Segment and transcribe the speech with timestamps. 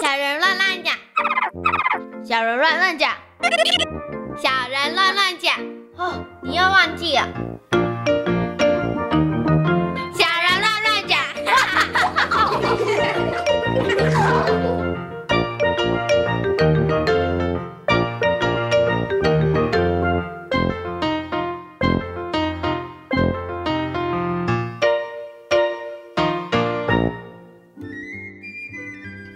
[0.00, 0.94] 小人乱乱讲，
[2.24, 3.10] 小人乱乱讲，
[4.38, 5.54] 小人乱乱讲。
[5.96, 7.28] 哦，你又忘记了。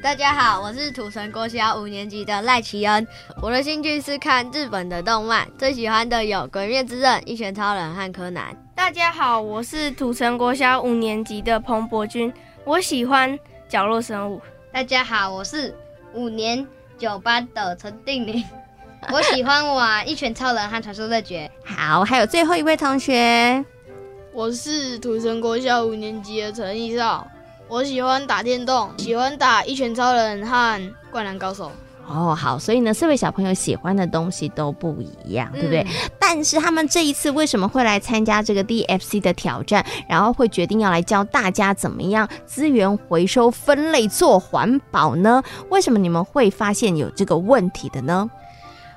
[0.07, 3.05] 大家好，我是土城国小五年级的赖奇恩。
[3.43, 8.53] 我的兴趣是看日本的动漫，最喜欢的有《鬼灭之刃》《一拳超人》和《柯南》。
[8.77, 12.33] 大家好，我是土城国小五年级的彭博君，
[12.65, 13.37] 我喜欢
[13.69, 14.41] 角落生物。
[14.73, 15.75] 大家好，我是
[16.15, 16.65] 五年
[16.97, 18.45] 九班的陈定玲，
[19.13, 21.51] 我喜欢玩《一拳超人》和《传说对决》。
[21.77, 23.65] 好，还有最后一位同学，
[24.33, 27.27] 我是土城国小五年级的陈义少。
[27.69, 31.71] 我喜欢打电动，喜欢打一拳超人和灌篮高手。
[32.09, 35.85] 哦，好，所以呢，四位小朋友喜欢的东西都不一样，对不对？
[36.21, 45.43] 但是他们这一次为什么会来参加这个 DFC 的挑战，然后会决定要来教大家怎么样资源回收分类做环保呢？
[45.69, 48.31] 为什么你们会发现有这个问题的呢？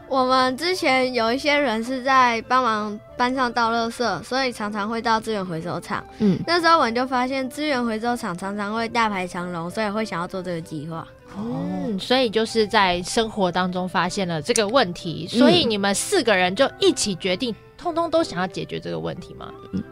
[0.09, 6.03] 我们之前有一些人是在帮忙班上倒垃圾，所以常常会到资源回收厂。
[6.17, 11.07] 嗯，那时候我们就发现资源回收厂常常会大排长龙，所以会想要做这个计划。
[11.37, 19.51] 嗯，所以就是在生活当中发现了这个问题，所以你们四个人就一起决定，通通都想要解决这个问题吗？
[19.73, 19.83] 嗯，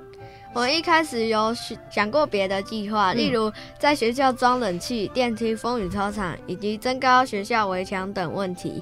[0.54, 1.54] 我一开始有
[1.92, 8.82] 想过别的计划，例如在学校装冷气、电梯、风雨操场，以及增高学校围墙等问题。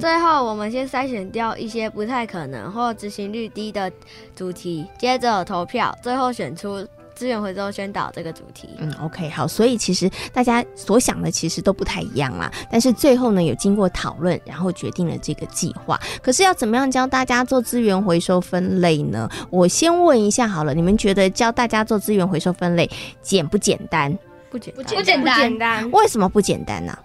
[0.00, 3.90] 最后，我们先筛选掉一些不太可能或执行率低的
[4.34, 8.68] 主题，接着投票，最后选出资源回收宣导这个主题。
[8.78, 12.50] 嗯，OK，好，所以其实大家所想的其实都不太一样啦。
[12.68, 16.00] 但是最后呢，有经过讨论，然后决定了这个计划。
[16.20, 19.28] 可是要怎么样教大家做资源回收分类呢？
[19.48, 22.90] 我先问一下好了，你们觉得教大家做资源回收分类
[23.22, 24.16] 简不简单？
[24.50, 25.90] 不简，不简单，不简单。
[25.92, 26.98] 为什么不简单呢？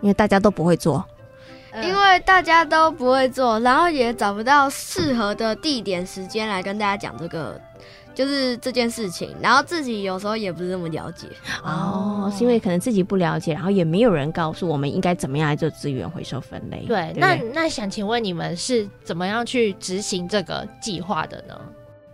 [0.00, 1.04] 因为大家都不会做。
[1.82, 7.60] 因为大家都不会做，然后也找不到适合的地点、时间来跟大家讲这个，
[8.14, 9.34] 就是这件事情。
[9.42, 11.26] 然后自己有时候也不是那么了解
[11.64, 16.84] 哦，是因为可能自己不了解，然后也没有人告诉我们应该怎么样来做资源回收分类。
[16.86, 21.60] 对，那那想请问你们是怎么样去执行这个计划的呢？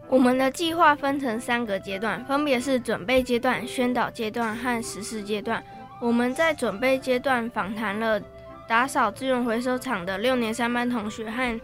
[0.09, 5.62] 我们的计划分成三个阶段，分别是准备阶段、宣导阶段和实施阶段。
[6.00, 8.19] 我们在准备阶段访谈了。
[8.71, 11.61] 打扫资源回收厂的六年三班同学和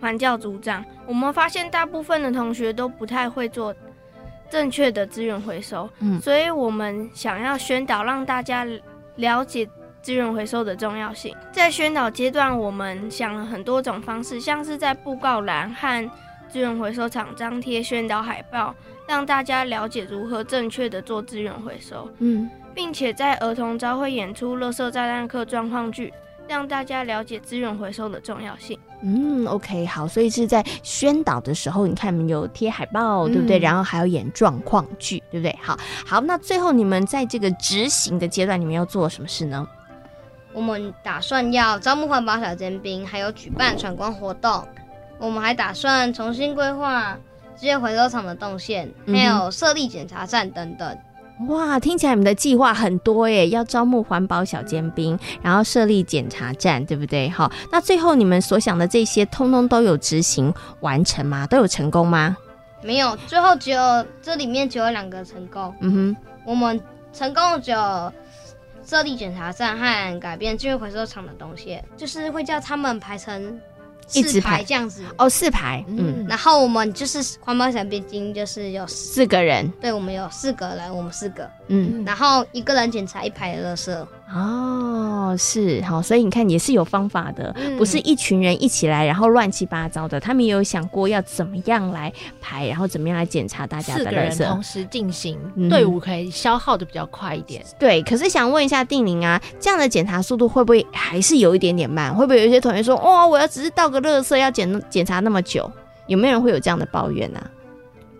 [0.00, 3.74] 环教组长，我们发现大部分的同学都不太会做
[4.48, 8.66] 正确的资源回收，嗯，所以我们想要宣导，让大家
[9.16, 9.68] 了解
[10.00, 11.36] 资源回收的重要性。
[11.52, 16.10] 在宣导阶段，我们想了很多种方式，像是在布告栏和
[16.48, 18.74] 资源回收厂张贴宣导海报，
[19.06, 26.10] 让大家了解如何正确的做资源回收，嗯，并且在儿童朝会演出乐色炸弹客状况剧。
[26.48, 28.78] 让大家了解资源回收的重要性。
[29.02, 33.58] 嗯，OK，好，所以是在宣导的时候，你看有贴海报，对不对？
[33.58, 35.56] 然后还有演状况剧，对不对？
[35.62, 39.68] 好，好，那最后你们在这个执行的阶段，你们要做什么事呢？
[40.54, 44.66] 我们打算要招募环保小尖兵，还有举办闯关活动。
[45.18, 47.16] 我们还打算重新规划
[47.54, 50.98] 资源回收厂的动线，还有设立检查站等等。
[51.46, 53.48] 哇，听起来你们的计划很多耶！
[53.50, 57.28] 要招募环保小尖兵，然后设立检查站，对不对？
[57.28, 61.46] 好，那最后你们所想的这些，通通都有执行完成吗？
[61.46, 62.36] 都有成功吗？
[62.82, 65.72] 没有，最后只有这里面只有两个成功。
[65.80, 66.80] 嗯哼，我们
[67.12, 68.12] 成功只有
[68.84, 73.60] 设立检查站和改变资源回收厂的东西，就是会叫他们排成。
[74.08, 75.02] 四排这样子。
[75.16, 84.06] 哦，四排，嗯，然后我们就是环保小兵精，就是有四个人，对，我们有四个人，我们四个，嗯，然后一个人检查一排的垃圾。
[84.34, 90.20] 哦，是好，所以你看也是有方法的，不是一群人一起来，然后乱七八糟的。
[90.20, 95.38] 他们也有想过要怎么样来排，然后怎么样来检查大家的垃圾，同时进行，
[95.70, 97.64] 队伍可以消耗的比较快一点。
[97.78, 102.14] 对，可是想问一下定宁啊，这样的检查速度会不会还是有一点点慢？
[102.14, 105.70] 会不会有一些同学说，哇，我要只是倒个垃圾要检检查那么久？
[106.06, 107.40] 有没有人会有这样的抱怨呢？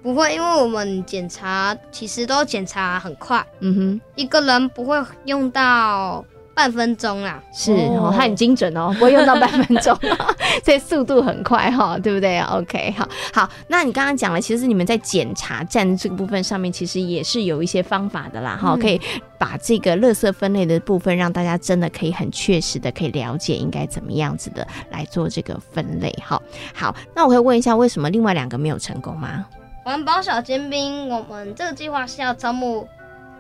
[0.03, 3.45] 不会，因为我们检查其实都检查很快。
[3.61, 6.25] 嗯哼，一个人不会用到
[6.55, 7.43] 半分钟啦。
[7.53, 9.97] 是哦，它很精准哦，不会用到半分钟，
[10.65, 19.01] 所以速度很快哈，对不对？OK，好，好，那你刚刚讲了，其实你们在检查站这个部分上面，其实也是有一些方法的啦，哈，可以
[19.37, 26.41] 把这个垃圾分类的部分，让大家真的可以很确实的可以了解应该怎么样子的来做这个分类，哈，
[26.73, 29.45] 好，那我会问一下，为什么另外两个没有成功吗？
[29.89, 32.87] 环保小尖兵，我们这个计划是要招募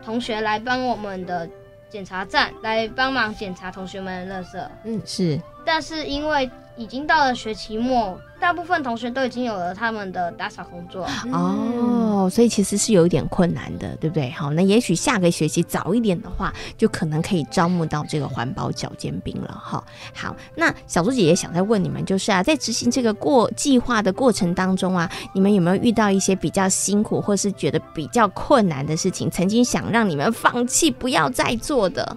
[0.02, 1.46] 同学来帮我们的
[1.90, 4.68] 检查站来帮忙检查同学们的垃圾。
[4.84, 5.38] 嗯，是。
[5.62, 8.19] 但是因为已经到了学期末。
[8.40, 14.30] 大部分同学都已经有了他们的打扫工作哦，所以其实是有一点困难的，对不对？
[14.30, 19.82] 好，那也许下个学期早一点的话，就可能可以招募到这个环保脚尖兵了哈。
[20.14, 29.28] 好，那小猪姐姐想再问你们，就是啊，在执行这个过计划的过程当中啊，你们有没有遇到一些比较辛苦，或是觉得比较困难的事情？
[29.28, 32.16] 曾经想让你们放弃不要再做的？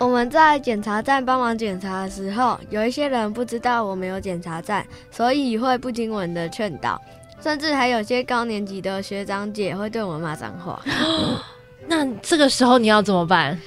[0.00, 6.98] 我们在检查站帮忙检查的时候，有一些人不知道我们有检查站，所以会不听我们的劝导，
[7.42, 10.80] 甚至还有些高年级的学长姐会对我们骂脏话。
[11.86, 13.60] 那这个时候你要怎么办？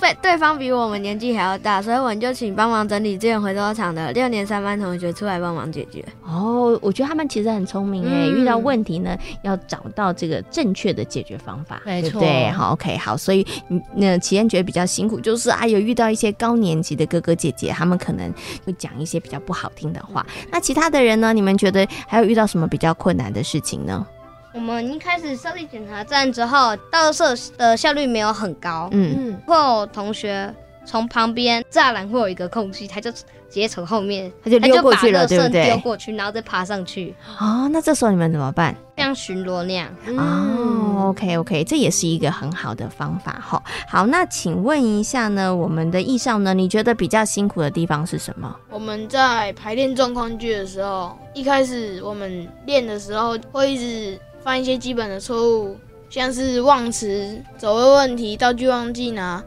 [0.00, 6.02] 对，对方比我们年纪还要大，所以我们就请帮忙整理资源回收厂的六年三班同学出来帮忙解决。
[6.24, 12.18] 哦，我觉得他们其实很聪明诶，遇到问题呢，要找到这个正确的解决方法，没错。
[12.18, 13.46] 对，好，OK，好，所以
[13.94, 18.32] 那齐燕觉得比较辛苦，就是啊，有遇到一些高年级的哥哥姐姐，他们可能
[18.64, 20.24] 会讲一些比较不好听的话。
[20.50, 21.34] 那其他的人呢？
[21.34, 24.06] 你们觉得还有遇到什么比较困难的事情呢？
[24.52, 28.88] 我们一开始设立检查站之后，到设的效率没有很高。
[28.92, 30.52] 嗯，会有同学
[30.84, 35.66] 从旁边栅栏会有一个空隙，他就直接从后面他就溜过去了，对不对？
[35.66, 37.14] 丢过去，然后再爬上去。
[37.38, 38.74] 哦，那这时候你们怎么办？
[38.96, 39.88] 像巡逻那样。
[40.18, 43.62] 哦，OK OK，这也是一个很好的方法哈。
[43.88, 48.54] 好，那请问一下呢，我们的艺少呢，你觉得比较辛苦的地方是什么？
[48.68, 54.20] 我们在排练状况剧的时候，一开始我们练的时候会一直。
[54.42, 55.76] 犯一些基本的错误，
[56.08, 59.42] 像是忘词、走位问题、道具忘记拿、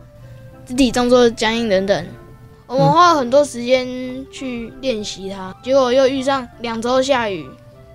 [0.65, 2.05] 肢体动作僵硬等等。
[2.67, 3.85] 我们花了很多时间
[4.31, 7.45] 去练习它，结果又遇上两周下雨，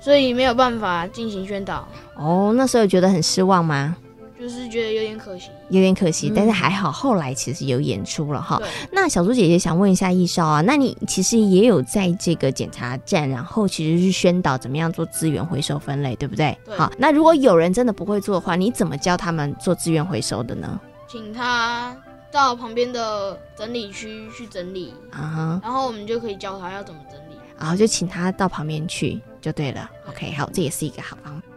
[0.01, 1.89] 所以没有办法进行宣导。
[2.17, 3.97] 哦，那时候觉得很失望吗？
[4.39, 8.61] 就是觉得有点可惜，有点可惜，但是还好，后来其实有演出了哈。
[8.93, 16.57] 那小猪姐姐想问一下易少啊，那你其实也有在这个检查站，然后其实是宣导怎么样做资源回收分类，对不对？
[16.77, 20.81] 好，那如果有人真的不会做的话，你怎么教他们做资源回收的呢？
[21.09, 21.97] 请他
[22.31, 29.91] 到旁边的整理区去整理啊，然后我们就可以教他要怎么整理，然后就请他到旁边去就对了。
[30.09, 31.48] OK，好，这也是一个好方法。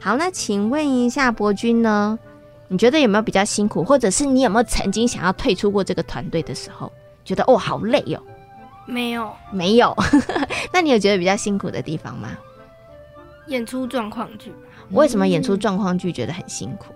[0.00, 2.18] 好，那请问一下博君呢？
[2.68, 6.90] 你觉得有没有比较辛苦，或者是你有没有曾经想要退出过这个团队的时候，
[7.24, 8.22] 觉得哦好累哦？
[8.86, 9.94] 没有，没有。
[10.72, 12.30] 那你有觉得比较辛苦的地方吗？
[13.48, 14.54] 演出状况剧。
[14.90, 16.94] 为什么演出状况剧觉得很辛苦？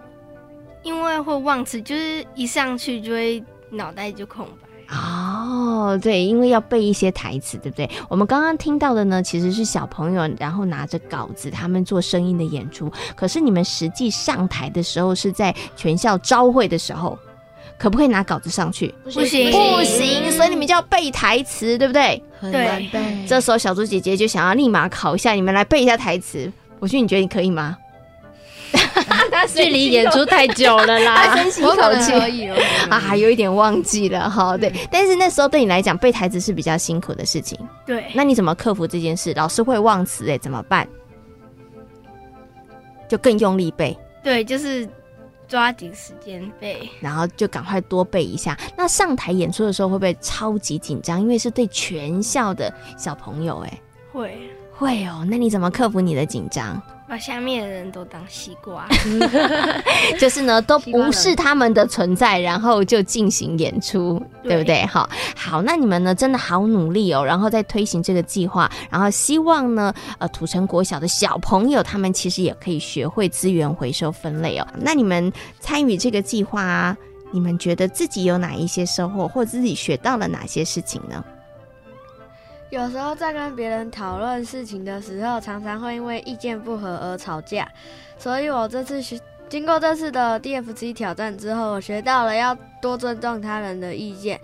[0.82, 4.96] 因为会忘词，就是一上去就会脑袋就空白。
[4.96, 5.25] 哦，
[6.02, 7.88] 对，因为要背一些台词，对不对？
[8.08, 12.90] 我们刚刚听到的呢，其实是小朋友，然后拿着稿子，他们做声音的演出。
[13.14, 17.19] 可是你们实际上台的时候，是在全校招会的时候，
[17.78, 18.94] 可不可以拿稿子上去？
[19.05, 22.23] 不行，不行，所以你们就要背台词，对不对？
[22.40, 23.26] 对。
[23.26, 26.50] 这时候小猪姐姐就想要立马考一下你们，来背一下台词。
[26.78, 27.76] 我去，你觉得你可以吗？
[29.55, 32.12] 距离演出太久了啦， 深吸一口气
[32.90, 34.57] 啊，有一点忘记了哈。
[34.57, 37.59] 对，但是那时候对你来讲背台词是比较辛苦的事情。
[37.87, 39.33] 对，那你怎么克服这件事？
[39.35, 40.87] 老师会忘词哎，怎么办？
[43.09, 43.97] 就更用力背。
[44.23, 44.88] 对，就是
[45.47, 48.59] 抓紧时间背，然后就赶快多背一下。
[48.76, 51.21] 那上台演出的时候会不会超级紧张？
[51.21, 53.80] 因为是对全校的小朋友哎，
[54.12, 54.37] 会
[54.73, 55.25] 会哦。
[55.28, 56.83] 那你怎么克服你的紧张？
[57.08, 58.88] 把下面的人都当西瓜，
[60.18, 64.84] 就是呢， 都无视他们的存在，然后就进行演出，对不对？
[64.86, 74.66] 好，好，那你们呢，真的好努力哦，然后在推行这个计划，然后希望呢，呃，土城国小的小朋友他们其实也可以学会资源回收分类哦。
[74.76, 76.96] 那你们参与这个计划啊，
[77.30, 81.25] 你们觉得自己有哪一些收获，或自己学到了哪些事情呢？
[82.70, 87.68] 有时候在跟别人讨论事情的时候，常常会因为意见不合而吵架。
[88.18, 89.18] 所以我这次学
[89.49, 94.40] 经过这次的 DFC 挑战之后，我学到了要多尊重他人的意见，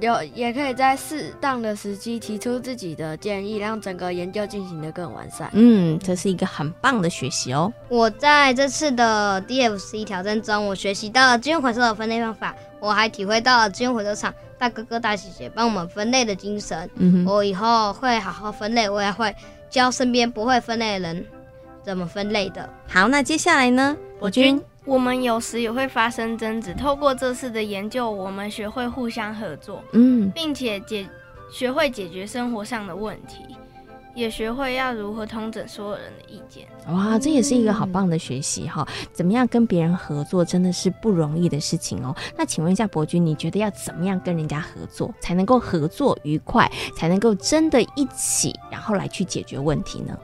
[0.00, 5.50] 有也可以在适当的时机提出自己的建议，让整个研究进行的更完善。
[5.52, 7.70] 嗯，这是一个很棒的学习哦。
[7.88, 16.88] 我在这次的 DFC 挑战中，我学习到了资源回收的分类方法，我还体会到了资源回收厂大哥哥大姐姐帮我们分类的精神。
[16.96, 19.34] 嗯，我以后会好好分类，我也会
[19.68, 21.26] 教身边不会分类的人
[21.82, 22.68] 怎么分类的。
[22.86, 24.62] 好，那接下来呢，博君？
[24.84, 31.06] 我们有时也会发生争执，透过这次的研究，我们学会互相合作，嗯，并且解
[31.52, 33.44] 学会解决生活上的问题，
[34.14, 36.66] 也学会要如何通整所有人的意见。
[36.88, 38.86] 哇，这也是一个好棒的学习哈！
[39.12, 42.14] 怎么样跟别人合作，真的是不容易的事情哦。
[42.36, 50.18] 那请问一下伯君，你觉得要怎么样跟人家合作，才能够合作愉快，才能够真的一起，然后来去解决问题呢？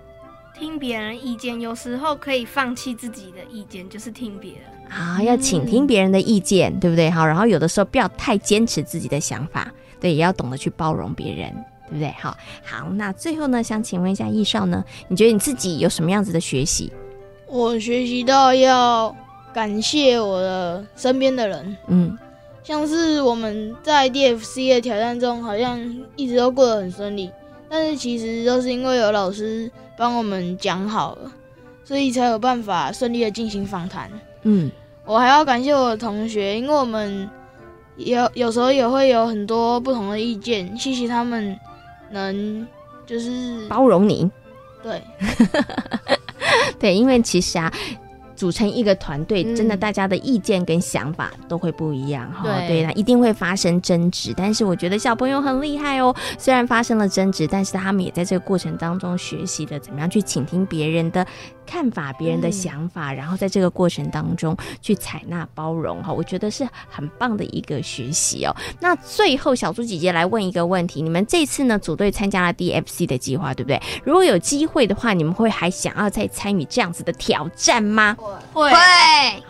[0.57, 7.11] 听别人意见，有时候可以放弃自己的意见，就是听别人啊，要倾听别人的意见，对不对？
[7.11, 11.53] 好，然后有的时候不要太坚持自己的想法，对，也要懂得去包容别人，
[11.89, 12.15] 对不对？
[12.21, 16.93] 好，好，那最后呢，想请问一下易少呢，你觉得你自己有什么样子的学习？
[17.47, 19.15] 我学习到要
[19.53, 22.19] 感谢我的身边的人，嗯，
[22.63, 25.79] 像是我们在 DFC 的挑战中，好像
[26.17, 27.31] 一直都过得很顺利，
[27.69, 29.71] 但是其实都是因为有老师。
[29.97, 31.31] 帮我们讲好了，
[31.85, 34.11] 所以才有办法顺利的进行访谈。
[34.43, 34.69] 嗯，
[35.05, 37.31] 我还要感谢我的同学，因为我们
[37.95, 41.57] 有有时候也会有很多不同的意见，谢谢他们
[42.15, 42.67] 能
[43.05, 44.31] 就是包容你。
[44.83, 45.03] 对，
[46.81, 47.71] 对，因为其实啊。
[48.37, 52.43] 组成一个团队，真的大家的意见跟想法都会不一样哈。
[52.67, 54.35] 对，那一定会发生争执。
[54.37, 61.25] 但是我觉得小朋友很厉害哦，虽然发生了争执，但是他们也在这个过程当中学习了怎么样去倾听别人的
[61.67, 66.13] 看法、别人的想法，然后在这个过程当中去采纳、包容哈。
[66.13, 68.55] 我觉得是很棒的一个学习哦。
[68.81, 73.81] 那最后，小猪姐姐来问一个问题：你们这次呢组队参加了 DFC 的计划，对不对？
[74.05, 78.17] 如果有机会的话，你们会还想要再参与这样子的挑战吗？
[78.53, 78.71] 会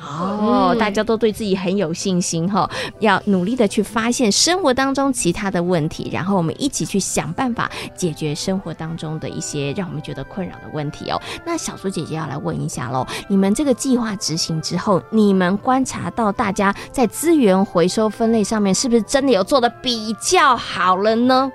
[0.00, 11.20] 哦，大家都对自己很有信心哈，要努力的去发现生活当中其他的问题，然后我们一起去想办法解决生活当中的一些让我们觉得困扰的问题哦。
[11.44, 21.50] 那小猪姐也要来问一下喽，你们这个计划执行之后，你们观察到大家在资源回收分类上面是不是真的有做的比较好了呢？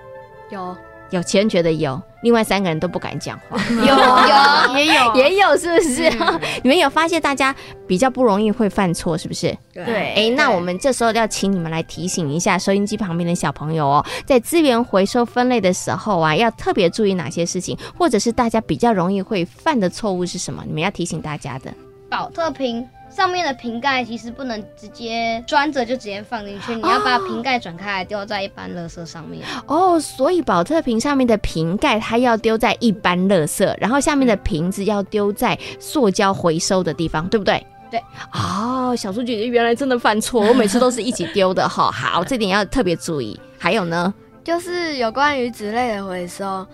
[0.50, 0.76] 有。
[1.12, 3.58] 有钱觉得有，另外三个人都不敢讲话。
[3.70, 6.10] 有有 也有也有，是不是？
[6.64, 7.56] 你们有发现大家
[7.88, 9.56] 比较不容易会犯错，是不是？
[9.74, 10.14] 对。
[10.14, 20.64] 哎，那我们这时候要请你们来提醒一下收音机旁边的小朋友哦，在资源回收分类的时候啊，要特别注意哪些事情，或者是大家比较容易会犯的错误是什么？
[20.68, 21.74] 你们要提醒大家的。
[22.10, 22.88] 保特瓶。
[23.20, 29.46] 上面的瓶盖其实不能直接装着就直接放进去，你要把瓶盖转开来丢在一般垃圾上面。
[29.66, 37.62] 哦，所以保特瓶上面的瓶盖它要丢在一般垃圾，然后下面的瓶子要丢在塑胶回收的地方，对不对？
[37.92, 38.02] 对。
[38.32, 41.92] 哦，小猪姐姐原来真的犯错，我每次都是一起丢的哈。
[41.92, 43.38] 好，这点要特别注意。
[43.58, 44.14] 还有呢，
[44.50, 46.66] 就是有关于纸类的回收。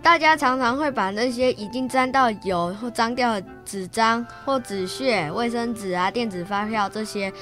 [0.00, 7.32] 大家常常会把那些已经沾到油或脏掉的纸张或纸屑、卫生纸啊、电子发票这些。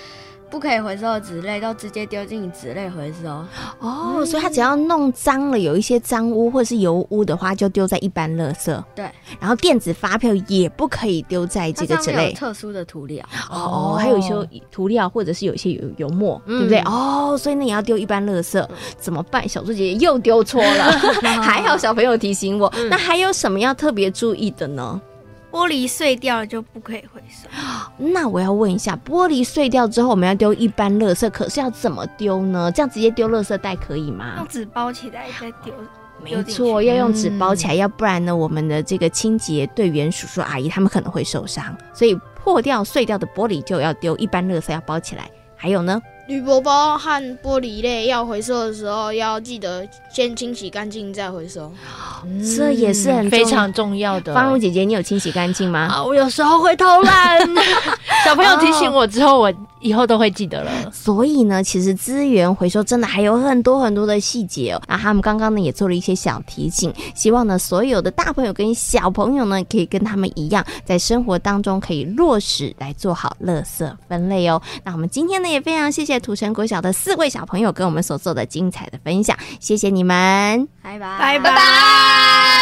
[0.52, 3.42] 不可以回收的纸类都直接丢进纸类回收
[3.78, 8.84] 哦，所以它只要弄脏了，有一些脏污或者是油污的话，就丢在一般垃圾。
[8.94, 12.34] 对，然后电子发票也不可以丢在这个纸类。
[12.34, 14.34] 特殊的涂料哦，还有一些
[14.70, 16.80] 涂料或者是有一些油油墨，对不对？
[16.80, 18.62] 哦，所以那也要丢一般垃圾，
[18.98, 19.48] 怎么办？
[19.48, 20.92] 小猪姐姐又丢错了，
[21.40, 22.70] 还好小朋友提醒我。
[22.90, 25.00] 那还有什么要特别注意的呢？
[25.52, 27.46] 玻璃碎掉了就不可以回收。
[27.98, 32.72] 那我要问一下，玻璃碎掉之后我们要丢一般垃圾，可是要怎么丢呢？
[32.72, 34.34] 这样直接丢垃圾袋可以吗？
[34.38, 35.74] 用纸包起来再丢。
[36.24, 41.76] 没错，要用纸包起来，要不然呢，我们的这个清洁队员叔叔阿姨他们可能会受伤。
[41.92, 45.30] 所以破掉碎掉的玻璃就要丢，一般垃圾要包起来。
[45.54, 46.00] 还有呢？
[46.28, 51.70] 铝箔包和玻璃类要回收的时候，要记得先清洗干净再回收，
[52.56, 54.32] 这也是很非常重要的。
[54.32, 55.88] 方如姐姐，你有清洗干净吗？
[55.90, 57.40] 啊，我有时候会偷懒。
[58.24, 60.90] 小朋友提醒我之后，我以后都会记得了。
[60.90, 64.80] 所以呢，其实资源回收真的还有很多很多的细节哦。
[64.88, 74.62] 那他们刚刚呢也做了一些小提醒，希望呢所有的大朋友跟小朋友呢可以跟他们一样，在生活当中可以落实来做好垃圾分类哦。
[74.84, 76.22] 那我们今天呢也非常谢谢。
[76.22, 82.61] 土城国小的四位小朋友跟我们所做的精彩的分享，谢谢你们，拜拜拜拜。